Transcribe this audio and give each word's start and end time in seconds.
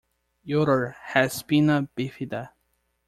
Yoder 0.43 0.95
has 0.99 1.31
spina 1.31 1.87
bifida. 1.95 2.53